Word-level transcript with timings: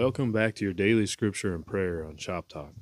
welcome 0.00 0.32
back 0.32 0.54
to 0.54 0.64
your 0.64 0.72
daily 0.72 1.04
scripture 1.04 1.54
and 1.54 1.66
prayer 1.66 2.02
on 2.02 2.16
Shop 2.16 2.48
Talk. 2.48 2.72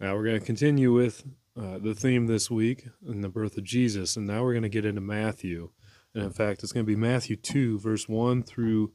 Now 0.00 0.16
we're 0.16 0.24
going 0.24 0.40
to 0.40 0.44
continue 0.44 0.92
with 0.92 1.22
uh, 1.56 1.78
the 1.78 1.94
theme 1.94 2.26
this 2.26 2.50
week 2.50 2.88
in 3.08 3.20
the 3.20 3.28
birth 3.28 3.56
of 3.56 3.62
Jesus, 3.62 4.16
and 4.16 4.26
now 4.26 4.42
we're 4.42 4.52
going 4.52 4.64
to 4.64 4.68
get 4.68 4.84
into 4.84 5.00
Matthew. 5.00 5.70
And 6.16 6.24
in 6.24 6.32
fact, 6.32 6.64
it's 6.64 6.72
going 6.72 6.84
to 6.84 6.92
be 6.92 6.96
Matthew 6.96 7.36
2, 7.36 7.78
verse 7.78 8.08
1 8.08 8.42
through 8.42 8.92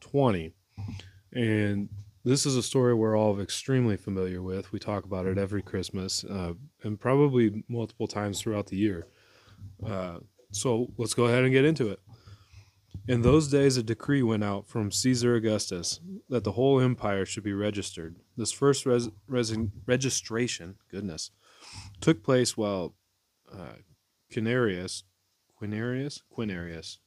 20. 0.00 0.52
And 1.32 1.88
this 2.22 2.44
is 2.44 2.54
a 2.54 2.62
story 2.62 2.92
we're 2.92 3.16
all 3.16 3.40
extremely 3.40 3.96
familiar 3.96 4.42
with. 4.42 4.70
We 4.70 4.78
talk 4.78 5.04
about 5.04 5.24
it 5.24 5.38
every 5.38 5.62
Christmas 5.62 6.22
uh, 6.22 6.52
and 6.82 7.00
probably 7.00 7.64
multiple 7.66 8.08
times 8.08 8.42
throughout 8.42 8.66
the 8.66 8.76
year. 8.76 9.06
Uh, 9.84 10.18
so 10.50 10.88
let's 10.98 11.14
go 11.14 11.24
ahead 11.24 11.44
and 11.44 11.52
get 11.52 11.64
into 11.64 11.88
it. 11.88 12.00
In 13.06 13.20
those 13.20 13.48
days, 13.48 13.76
a 13.76 13.82
decree 13.82 14.22
went 14.22 14.42
out 14.42 14.66
from 14.66 14.90
Caesar 14.90 15.34
Augustus 15.34 16.00
that 16.30 16.42
the 16.42 16.52
whole 16.52 16.80
empire 16.80 17.26
should 17.26 17.44
be 17.44 17.52
registered. 17.52 18.16
This 18.34 18.50
first 18.50 18.86
res- 18.86 19.10
registration, 19.28 20.76
goodness, 20.90 21.30
took 22.00 22.22
place 22.22 22.56
while 22.56 22.94
uh, 23.52 23.74
Quinarius, 24.32 25.02
Quinarius, 25.60 26.22
Quinarius, 26.34 26.98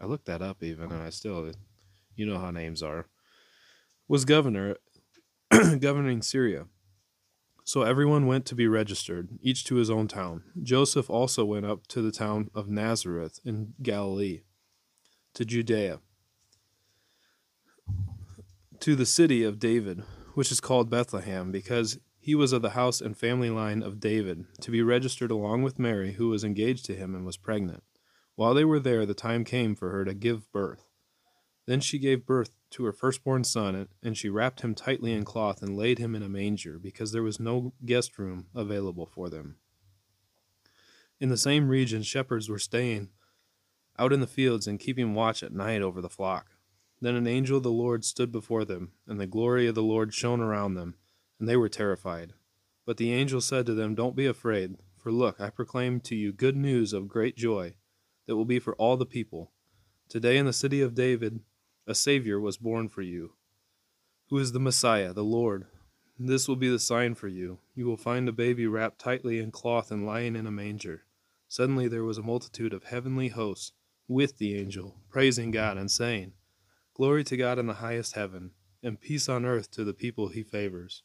I 0.00 0.06
looked 0.06 0.26
that 0.26 0.42
up 0.42 0.62
even, 0.62 0.90
and 0.90 1.02
I 1.02 1.10
still, 1.10 1.52
you 2.16 2.26
know 2.26 2.38
how 2.38 2.50
names 2.50 2.82
are, 2.82 3.06
was 4.08 4.24
governor, 4.24 4.76
governing 5.78 6.22
Syria. 6.22 6.66
So 7.62 7.82
everyone 7.82 8.26
went 8.26 8.44
to 8.46 8.54
be 8.56 8.66
registered, 8.66 9.28
each 9.40 9.64
to 9.66 9.76
his 9.76 9.90
own 9.90 10.08
town. 10.08 10.42
Joseph 10.62 11.08
also 11.08 11.44
went 11.44 11.66
up 11.66 11.86
to 11.88 12.02
the 12.02 12.12
town 12.12 12.50
of 12.54 12.68
Nazareth 12.68 13.38
in 13.44 13.74
Galilee 13.82 14.42
to 15.38 15.44
Judea, 15.44 16.00
to 18.80 18.96
the 18.96 19.06
city 19.06 19.44
of 19.44 19.60
David, 19.60 20.02
which 20.34 20.50
is 20.50 20.58
called 20.58 20.90
Bethlehem, 20.90 21.52
because 21.52 22.00
he 22.18 22.34
was 22.34 22.52
of 22.52 22.60
the 22.60 22.70
house 22.70 23.00
and 23.00 23.16
family 23.16 23.48
line 23.48 23.80
of 23.80 24.00
David, 24.00 24.46
to 24.60 24.72
be 24.72 24.82
registered 24.82 25.30
along 25.30 25.62
with 25.62 25.78
Mary, 25.78 26.14
who 26.14 26.28
was 26.28 26.42
engaged 26.42 26.86
to 26.86 26.96
him 26.96 27.14
and 27.14 27.24
was 27.24 27.36
pregnant. 27.36 27.84
While 28.34 28.52
they 28.52 28.64
were 28.64 28.80
there, 28.80 29.06
the 29.06 29.14
time 29.14 29.44
came 29.44 29.76
for 29.76 29.90
her 29.90 30.04
to 30.04 30.12
give 30.12 30.50
birth. 30.50 30.88
Then 31.66 31.78
she 31.78 32.00
gave 32.00 32.26
birth 32.26 32.50
to 32.70 32.84
her 32.86 32.92
firstborn 32.92 33.44
son, 33.44 33.86
and 34.02 34.18
she 34.18 34.28
wrapped 34.28 34.62
him 34.62 34.74
tightly 34.74 35.12
in 35.12 35.24
cloth 35.24 35.62
and 35.62 35.76
laid 35.76 36.00
him 36.00 36.16
in 36.16 36.24
a 36.24 36.28
manger, 36.28 36.80
because 36.80 37.12
there 37.12 37.22
was 37.22 37.38
no 37.38 37.74
guest 37.86 38.18
room 38.18 38.48
available 38.56 39.06
for 39.06 39.30
them. 39.30 39.58
In 41.20 41.28
the 41.28 41.36
same 41.36 41.68
region, 41.68 42.02
shepherds 42.02 42.48
were 42.48 42.58
staying 42.58 43.10
out 43.98 44.12
in 44.12 44.20
the 44.20 44.26
fields 44.26 44.66
and 44.66 44.78
keeping 44.78 45.14
watch 45.14 45.42
at 45.42 45.52
night 45.52 45.82
over 45.82 46.00
the 46.00 46.08
flock. 46.08 46.46
Then 47.00 47.14
an 47.14 47.26
angel 47.26 47.58
of 47.58 47.62
the 47.62 47.70
Lord 47.70 48.04
stood 48.04 48.32
before 48.32 48.64
them, 48.64 48.92
and 49.06 49.20
the 49.20 49.26
glory 49.26 49.66
of 49.66 49.74
the 49.74 49.82
Lord 49.82 50.12
shone 50.12 50.40
around 50.40 50.74
them, 50.74 50.96
and 51.38 51.48
they 51.48 51.56
were 51.56 51.68
terrified. 51.68 52.32
But 52.84 52.96
the 52.96 53.12
angel 53.12 53.40
said 53.40 53.66
to 53.66 53.74
them, 53.74 53.94
Don't 53.94 54.16
be 54.16 54.26
afraid, 54.26 54.76
for 54.96 55.12
look, 55.12 55.40
I 55.40 55.50
proclaim 55.50 56.00
to 56.00 56.16
you 56.16 56.32
good 56.32 56.56
news 56.56 56.92
of 56.92 57.08
great 57.08 57.36
joy 57.36 57.74
that 58.26 58.36
will 58.36 58.44
be 58.44 58.58
for 58.58 58.74
all 58.76 58.96
the 58.96 59.06
people. 59.06 59.52
Today 60.08 60.38
in 60.38 60.46
the 60.46 60.52
city 60.52 60.80
of 60.80 60.94
David, 60.94 61.40
a 61.86 61.94
Savior 61.94 62.40
was 62.40 62.56
born 62.56 62.88
for 62.88 63.02
you, 63.02 63.34
who 64.28 64.38
is 64.38 64.52
the 64.52 64.60
Messiah, 64.60 65.12
the 65.12 65.24
Lord. 65.24 65.66
This 66.18 66.48
will 66.48 66.56
be 66.56 66.68
the 66.68 66.78
sign 66.78 67.14
for 67.14 67.28
you. 67.28 67.58
You 67.74 67.86
will 67.86 67.96
find 67.96 68.28
a 68.28 68.32
baby 68.32 68.66
wrapped 68.66 68.98
tightly 68.98 69.38
in 69.38 69.52
cloth 69.52 69.92
and 69.92 70.04
lying 70.04 70.34
in 70.34 70.46
a 70.46 70.50
manger. 70.50 71.04
Suddenly 71.46 71.88
there 71.88 72.04
was 72.04 72.18
a 72.18 72.22
multitude 72.22 72.74
of 72.74 72.84
heavenly 72.84 73.28
hosts 73.28 73.72
with 74.08 74.38
the 74.38 74.58
angel, 74.58 74.96
praising 75.10 75.50
God 75.50 75.76
and 75.76 75.90
saying, 75.90 76.32
Glory 76.94 77.22
to 77.24 77.36
God 77.36 77.58
in 77.58 77.66
the 77.66 77.74
highest 77.74 78.14
heaven, 78.14 78.52
and 78.82 79.00
peace 79.00 79.28
on 79.28 79.44
earth 79.44 79.70
to 79.72 79.84
the 79.84 79.92
people 79.92 80.28
he 80.28 80.42
favors. 80.42 81.02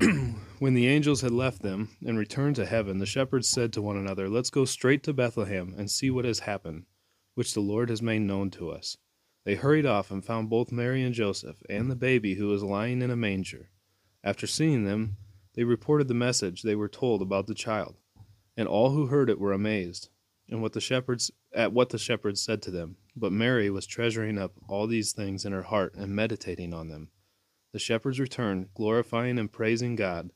when 0.58 0.74
the 0.74 0.88
angels 0.88 1.20
had 1.20 1.30
left 1.30 1.60
them 1.62 1.90
and 2.04 2.18
returned 2.18 2.56
to 2.56 2.64
heaven, 2.66 2.98
the 2.98 3.06
shepherds 3.06 3.48
said 3.48 3.72
to 3.72 3.82
one 3.82 3.96
another, 3.96 4.28
Let's 4.28 4.50
go 4.50 4.64
straight 4.64 5.02
to 5.04 5.12
Bethlehem 5.12 5.74
and 5.76 5.90
see 5.90 6.10
what 6.10 6.24
has 6.24 6.40
happened, 6.40 6.86
which 7.34 7.52
the 7.52 7.60
Lord 7.60 7.90
has 7.90 8.00
made 8.00 8.22
known 8.22 8.50
to 8.52 8.70
us. 8.70 8.96
They 9.44 9.56
hurried 9.56 9.86
off 9.86 10.10
and 10.10 10.24
found 10.24 10.48
both 10.48 10.72
Mary 10.72 11.02
and 11.02 11.14
Joseph 11.14 11.62
and 11.68 11.90
the 11.90 11.96
baby 11.96 12.34
who 12.34 12.48
was 12.48 12.62
lying 12.62 13.02
in 13.02 13.10
a 13.10 13.16
manger. 13.16 13.70
After 14.24 14.46
seeing 14.46 14.84
them, 14.84 15.16
they 15.54 15.64
reported 15.64 16.08
the 16.08 16.14
message 16.14 16.62
they 16.62 16.76
were 16.76 16.88
told 16.88 17.20
about 17.20 17.46
the 17.46 17.54
child, 17.54 17.96
and 18.56 18.66
all 18.66 18.90
who 18.90 19.06
heard 19.06 19.28
it 19.28 19.38
were 19.38 19.52
amazed 19.52 20.08
and 20.52 20.60
what 20.60 20.74
the 20.74 20.80
shepherds 20.80 21.30
at 21.54 21.72
what 21.72 21.88
the 21.88 21.98
shepherds 21.98 22.40
said 22.42 22.60
to 22.62 22.70
them. 22.70 22.96
But 23.16 23.32
Mary 23.32 23.70
was 23.70 23.86
treasuring 23.86 24.38
up 24.38 24.52
all 24.68 24.86
these 24.86 25.12
things 25.12 25.46
in 25.46 25.52
her 25.52 25.62
heart 25.62 25.94
and 25.94 26.14
meditating 26.14 26.74
on 26.74 26.88
them. 26.88 27.08
The 27.72 27.78
shepherds 27.78 28.20
returned, 28.20 28.68
glorifying 28.74 29.38
and 29.38 29.50
praising 29.50 29.96
God 29.96 30.30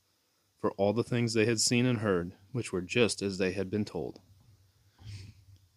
for 0.58 0.72
all 0.72 0.94
the 0.94 1.04
things 1.04 1.34
they 1.34 1.44
had 1.44 1.60
seen 1.60 1.84
and 1.84 1.98
heard, 1.98 2.32
which 2.52 2.72
were 2.72 2.80
just 2.80 3.20
as 3.20 3.36
they 3.36 3.52
had 3.52 3.70
been 3.70 3.84
told. 3.84 4.20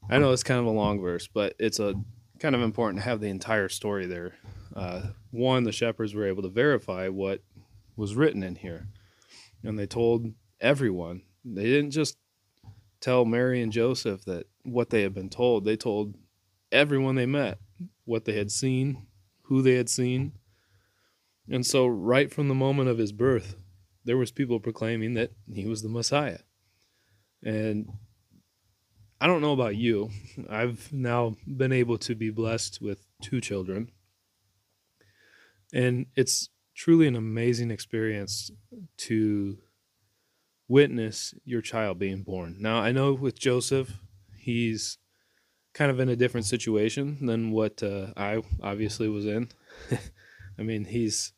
I 0.10 0.18
know 0.18 0.32
it's 0.32 0.42
kind 0.42 0.60
of 0.60 0.66
a 0.66 0.72
long 0.72 1.02
verse, 1.02 1.28
but 1.28 1.54
it's 1.60 1.80
a 1.80 1.96
kind 2.40 2.56
of 2.56 2.62
important 2.62 3.00
to 3.00 3.10
have 3.10 3.20
the 3.20 3.28
entire 3.28 3.68
story 3.68 4.06
there. 4.06 4.36
Uh, 4.74 5.02
one, 5.32 5.66
the 5.66 5.74
shepherds 5.74 6.16
were 6.16 6.26
able 6.26 6.44
to 6.44 6.50
verify 6.50 7.10
what 7.10 7.42
was 7.98 8.16
written 8.16 8.42
in 8.42 8.56
here, 8.56 8.88
and 9.64 9.78
they 9.78 9.86
told 9.86 10.34
everyone. 10.62 11.24
They 11.44 11.66
didn't 11.66 11.92
just 11.92 12.18
tell 13.02 13.26
Mary 13.26 13.62
and 13.62 13.72
Joseph 13.72 14.26
that 14.26 14.48
what 14.64 14.90
they 14.90 15.02
had 15.02 15.14
been 15.14 15.30
told. 15.30 15.66
They 15.66 15.78
told 15.78 16.16
everyone 16.72 17.16
they 17.16 17.26
met 17.26 17.60
what 18.06 18.26
they 18.26 18.34
had 18.34 18.52
seen, 18.52 19.08
who 19.44 19.62
they 19.62 19.76
had 19.76 19.90
seen. 19.90 20.34
And 21.50 21.66
so 21.66 21.88
right 21.88 22.32
from 22.32 22.48
the 22.48 22.56
moment 22.56 22.90
of 22.90 22.98
his 22.98 23.12
birth, 23.12 23.56
there 24.06 24.18
was 24.18 24.32
people 24.32 24.60
proclaiming 24.60 25.14
that 25.16 25.32
he 25.52 25.66
was 25.66 25.82
the 25.82 25.90
Messiah. 25.90 26.40
And 27.44 27.90
I 29.22 29.28
don't 29.28 29.42
know 29.42 29.54
about 29.54 29.76
you. 29.76 30.10
I've 30.50 30.92
now 30.94 31.36
been 31.46 31.72
able 31.72 31.98
to 32.00 32.16
be 32.16 32.30
blessed 32.30 32.82
with 32.82 33.06
two 33.22 33.42
children. 33.42 33.92
And 35.74 36.08
it's 36.16 36.50
truly 36.76 37.08
an 37.08 37.16
amazing 37.16 37.72
experience 37.72 38.50
to 38.98 39.58
witness 40.70 41.34
your 41.44 41.62
child 41.62 42.00
being 42.00 42.22
born. 42.22 42.56
Now, 42.60 42.80
I 42.80 42.94
know 42.94 43.14
with 43.14 43.38
Joseph, 43.38 43.92
he's 44.38 45.00
kind 45.74 45.92
of 45.92 46.00
in 46.00 46.08
a 46.08 46.16
different 46.16 46.46
situation 46.46 47.26
than 47.26 47.52
what 47.52 47.84
uh, 47.84 48.08
I 48.16 48.42
obviously 48.62 49.10
was 49.10 49.26
in. 49.26 49.50
I 50.60 50.62
mean, 50.62 50.86
he's 50.86 51.34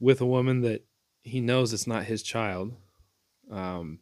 with 0.00 0.20
a 0.20 0.26
woman 0.26 0.62
that 0.62 0.84
he 1.22 1.40
knows 1.40 1.72
it's 1.72 1.86
not 1.86 2.04
his 2.04 2.22
child. 2.22 2.74
Um, 3.50 3.98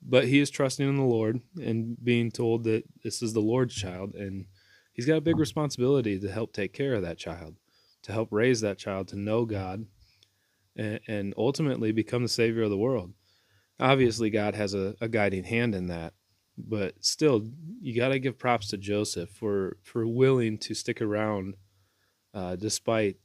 but 0.00 0.26
he 0.26 0.38
is 0.38 0.50
trusting 0.50 0.88
in 0.88 0.96
the 0.96 1.02
Lord 1.02 1.40
and 1.60 1.96
being 2.02 2.30
told 2.30 2.64
that 2.64 2.84
this 3.02 3.20
is 3.20 3.32
the 3.32 3.40
Lord's 3.40 3.74
child, 3.74 4.14
and 4.14 4.46
he's 4.92 5.06
got 5.06 5.16
a 5.16 5.22
big 5.22 5.38
responsibility 5.38 6.18
to 6.20 6.30
help 6.30 6.52
take 6.52 6.72
care 6.72 6.94
of 6.94 7.02
that 7.02 7.18
child, 7.18 7.56
to 8.02 8.12
help 8.12 8.28
raise 8.30 8.60
that 8.60 8.78
child 8.78 9.08
to 9.08 9.18
know 9.18 9.44
God, 9.44 9.86
and, 10.76 11.00
and 11.08 11.34
ultimately 11.36 11.90
become 11.90 12.22
the 12.22 12.28
Savior 12.28 12.62
of 12.62 12.70
the 12.70 12.78
world 12.78 13.12
obviously 13.80 14.30
God 14.30 14.54
has 14.54 14.74
a, 14.74 14.94
a 15.00 15.08
guiding 15.08 15.44
hand 15.44 15.74
in 15.74 15.86
that, 15.88 16.14
but 16.56 16.94
still, 17.00 17.46
you 17.80 17.94
got 17.94 18.08
to 18.08 18.18
give 18.18 18.38
props 18.38 18.68
to 18.68 18.76
Joseph 18.76 19.30
for 19.30 19.76
for 19.82 20.06
willing 20.06 20.58
to 20.58 20.74
stick 20.74 21.00
around, 21.00 21.56
uh, 22.34 22.56
despite 22.56 23.16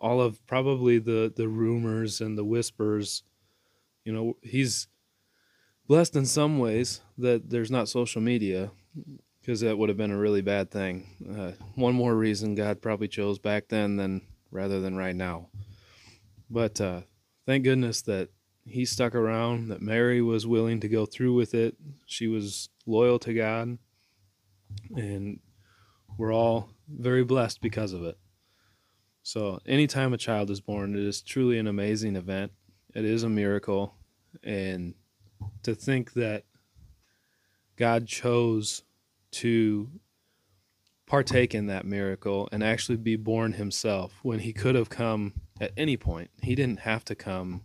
all 0.00 0.20
of 0.20 0.44
probably 0.46 0.98
the 0.98 1.32
the 1.34 1.48
rumors 1.48 2.20
and 2.20 2.38
the 2.38 2.44
whispers. 2.44 3.22
You 4.04 4.12
know, 4.12 4.36
he's 4.42 4.86
blessed 5.88 6.14
in 6.14 6.26
some 6.26 6.58
ways 6.58 7.00
that 7.18 7.50
there's 7.50 7.70
not 7.72 7.88
social 7.88 8.22
media 8.22 8.70
because 9.40 9.60
that 9.60 9.76
would 9.76 9.88
have 9.88 9.98
been 9.98 10.12
a 10.12 10.18
really 10.18 10.42
bad 10.42 10.70
thing. 10.70 11.06
Uh, 11.36 11.52
one 11.74 11.94
more 11.94 12.14
reason 12.14 12.54
God 12.54 12.80
probably 12.80 13.08
chose 13.08 13.38
back 13.38 13.68
then 13.68 13.96
than 13.96 14.22
rather 14.50 14.80
than 14.80 14.96
right 14.96 15.14
now. 15.14 15.48
But 16.48 16.80
uh, 16.80 17.02
thank 17.46 17.64
goodness 17.64 18.02
that 18.02 18.30
he 18.66 18.84
stuck 18.84 19.14
around, 19.14 19.68
that 19.68 19.80
Mary 19.80 20.20
was 20.20 20.46
willing 20.46 20.80
to 20.80 20.88
go 20.88 21.06
through 21.06 21.34
with 21.34 21.54
it. 21.54 21.76
She 22.04 22.26
was 22.26 22.68
loyal 22.84 23.18
to 23.20 23.32
God, 23.32 23.78
and 24.96 25.40
we're 26.18 26.34
all 26.34 26.70
very 26.88 27.24
blessed 27.24 27.60
because 27.60 27.92
of 27.92 28.02
it. 28.02 28.18
So, 29.22 29.60
anytime 29.66 30.12
a 30.12 30.18
child 30.18 30.50
is 30.50 30.60
born, 30.60 30.94
it 30.94 31.04
is 31.04 31.22
truly 31.22 31.58
an 31.58 31.66
amazing 31.66 32.16
event. 32.16 32.52
It 32.94 33.04
is 33.04 33.22
a 33.22 33.28
miracle. 33.28 33.94
And 34.42 34.94
to 35.62 35.74
think 35.74 36.12
that 36.14 36.44
God 37.76 38.06
chose 38.06 38.82
to 39.32 39.90
partake 41.06 41.54
in 41.54 41.66
that 41.66 41.86
miracle 41.86 42.48
and 42.50 42.62
actually 42.64 42.96
be 42.96 43.16
born 43.16 43.52
himself 43.52 44.18
when 44.22 44.40
he 44.40 44.52
could 44.52 44.74
have 44.74 44.88
come 44.88 45.34
at 45.60 45.72
any 45.76 45.96
point, 45.96 46.30
he 46.42 46.54
didn't 46.54 46.80
have 46.80 47.04
to 47.04 47.14
come 47.14 47.62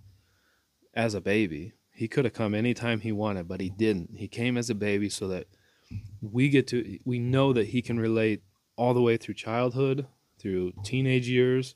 as 0.93 1.13
a 1.13 1.21
baby. 1.21 1.73
He 1.93 2.07
could 2.07 2.25
have 2.25 2.33
come 2.33 2.55
anytime 2.55 3.01
he 3.01 3.11
wanted, 3.11 3.47
but 3.47 3.61
he 3.61 3.69
didn't. 3.69 4.11
He 4.15 4.27
came 4.27 4.57
as 4.57 4.69
a 4.69 4.75
baby 4.75 5.09
so 5.09 5.27
that 5.27 5.47
we 6.21 6.49
get 6.49 6.67
to 6.67 6.99
we 7.05 7.19
know 7.19 7.53
that 7.53 7.67
he 7.67 7.81
can 7.81 7.99
relate 7.99 8.43
all 8.75 8.93
the 8.93 9.01
way 9.01 9.17
through 9.17 9.35
childhood, 9.35 10.07
through 10.39 10.73
teenage 10.83 11.27
years, 11.27 11.75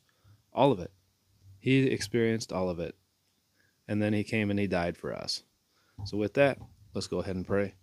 all 0.54 0.72
of 0.72 0.80
it. 0.80 0.92
He 1.60 1.88
experienced 1.88 2.54
all 2.54 2.70
of 2.70 2.80
it. 2.80 2.96
And 3.88 4.02
then 4.02 4.14
he 4.14 4.24
came 4.24 4.50
and 4.50 4.60
he 4.60 4.68
died 4.68 4.98
for 4.98 5.14
us. 5.14 5.44
So, 6.06 6.18
with 6.18 6.34
that, 6.34 6.58
let's 6.94 7.08
go 7.08 7.20
ahead 7.20 7.36
and 7.36 7.46
pray. 7.46 7.76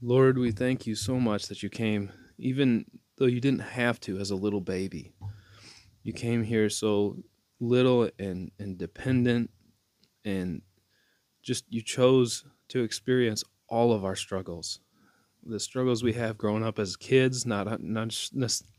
Lord, 0.00 0.36
we 0.36 0.52
thank 0.52 0.86
you 0.86 0.94
so 0.94 1.18
much 1.18 1.48
that 1.48 1.62
you 1.62 1.70
came, 1.70 2.12
even 2.36 2.84
though 3.16 3.24
you 3.24 3.40
didn't 3.40 3.60
have 3.60 3.98
to 4.00 4.18
as 4.18 4.30
a 4.30 4.36
little 4.36 4.60
baby. 4.60 5.14
You 6.04 6.12
came 6.12 6.44
here 6.44 6.68
so 6.68 7.16
little 7.60 8.10
and, 8.18 8.50
and 8.58 8.78
dependent, 8.78 9.50
and 10.24 10.62
just 11.42 11.64
you 11.68 11.82
chose 11.82 12.44
to 12.68 12.82
experience 12.82 13.42
all 13.68 13.92
of 13.92 14.04
our 14.04 14.14
struggles. 14.14 14.80
The 15.44 15.58
struggles 15.58 16.02
we 16.02 16.12
have 16.12 16.38
growing 16.38 16.62
up 16.62 16.78
as 16.78 16.96
kids, 16.96 17.44
not, 17.44 17.82
not 17.82 18.14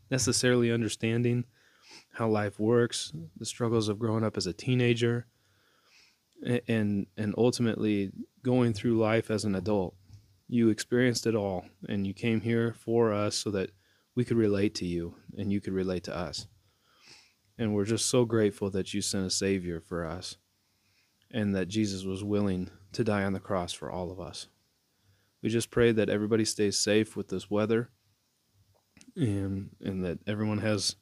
necessarily 0.10 0.72
understanding 0.72 1.45
how 2.13 2.27
life 2.27 2.60
works, 2.60 3.12
the 3.38 3.45
struggles 3.45 3.89
of 3.89 4.00
growing 4.00 4.24
up 4.24 4.38
as 4.38 4.48
a 4.48 4.54
teenager, 4.54 5.27
and 6.68 7.07
and 7.18 7.33
ultimately 7.38 8.12
going 8.44 8.74
through 8.74 8.98
life 8.98 9.31
as 9.31 9.45
an 9.45 9.56
adult. 9.56 9.95
You 10.48 10.69
experienced 10.69 11.25
it 11.25 11.36
all, 11.36 11.66
and 11.88 12.06
you 12.06 12.13
came 12.13 12.42
here 12.42 12.75
for 12.77 13.13
us 13.13 13.36
so 13.36 13.50
that 13.51 13.72
we 14.16 14.25
could 14.25 14.38
relate 14.38 14.75
to 14.75 14.86
you 14.86 15.16
and 15.38 15.51
you 15.51 15.60
could 15.60 15.74
relate 15.74 16.04
to 16.06 16.16
us. 16.16 16.48
And 17.57 17.74
we're 17.74 17.86
just 17.86 18.07
so 18.07 18.25
grateful 18.25 18.69
that 18.72 18.94
you 18.94 19.02
sent 19.02 19.25
a 19.25 19.30
Savior 19.30 19.80
for 19.80 20.06
us 20.06 20.38
and 21.31 21.56
that 21.56 21.68
Jesus 21.68 22.04
was 22.04 22.24
willing 22.24 22.69
to 22.94 23.04
die 23.04 23.24
on 23.24 23.34
the 23.34 23.40
cross 23.40 23.74
for 23.74 23.90
all 23.90 24.12
of 24.12 24.19
us. 24.19 24.48
We 25.42 25.50
just 25.50 25.72
pray 25.72 25.92
that 25.92 26.10
everybody 26.10 26.44
stays 26.44 26.78
safe 26.78 27.16
with 27.16 27.30
this 27.30 27.50
weather 27.50 27.90
and, 29.16 29.69
and 29.81 30.04
that 30.04 30.19
everyone 30.28 30.57
has 30.60 30.96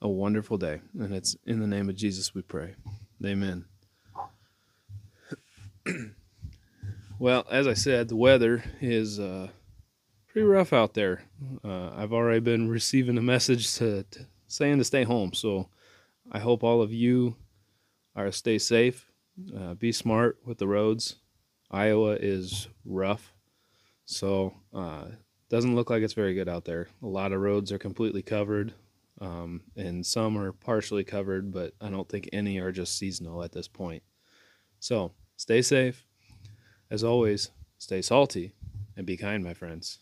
a 0.00 0.08
wonderful 0.08 0.56
day. 0.56 0.80
And 0.98 1.14
it's 1.14 1.36
in 1.46 1.60
the 1.60 1.66
name 1.66 1.88
of 1.88 1.96
Jesus 1.96 2.34
we 2.34 2.42
pray. 2.42 2.74
Amen. 3.24 3.64
well, 7.18 7.46
as 7.50 7.66
I 7.66 7.74
said, 7.74 8.08
the 8.08 8.16
weather 8.16 8.64
is 8.80 9.18
uh, 9.18 9.48
pretty 10.28 10.46
rough 10.46 10.72
out 10.72 10.94
there. 10.94 11.22
Uh, 11.64 11.90
I've 11.94 12.12
already 12.12 12.40
been 12.40 12.68
receiving 12.68 13.18
a 13.18 13.22
message 13.22 13.74
to, 13.76 14.04
to, 14.04 14.26
saying 14.48 14.78
to 14.78 14.84
stay 14.84 15.04
home. 15.04 15.32
So 15.32 15.68
I 16.32 16.38
hope 16.38 16.64
all 16.64 16.80
of 16.80 16.92
you 16.92 17.36
are 18.16 18.32
stay 18.32 18.58
safe, 18.58 19.10
uh, 19.54 19.74
be 19.74 19.92
smart 19.92 20.38
with 20.46 20.56
the 20.56 20.66
roads. 20.66 21.16
Iowa 21.70 22.16
is 22.18 22.68
rough, 22.86 23.34
so 24.06 24.54
uh, 24.72 25.08
doesn't 25.50 25.74
look 25.74 25.90
like 25.90 26.02
it's 26.02 26.14
very 26.14 26.32
good 26.32 26.48
out 26.48 26.64
there. 26.64 26.88
A 27.02 27.06
lot 27.06 27.32
of 27.32 27.40
roads 27.42 27.70
are 27.70 27.78
completely 27.78 28.22
covered, 28.22 28.72
um, 29.20 29.60
and 29.76 30.04
some 30.06 30.38
are 30.38 30.52
partially 30.52 31.04
covered, 31.04 31.52
but 31.52 31.74
I 31.82 31.90
don't 31.90 32.08
think 32.08 32.30
any 32.32 32.58
are 32.58 32.72
just 32.72 32.96
seasonal 32.96 33.42
at 33.42 33.52
this 33.52 33.68
point. 33.68 34.02
So 34.80 35.12
stay 35.36 35.60
safe. 35.60 36.06
As 36.90 37.04
always, 37.04 37.50
stay 37.76 38.00
salty 38.00 38.54
and 38.96 39.06
be 39.06 39.18
kind, 39.18 39.44
my 39.44 39.54
friends. 39.54 39.98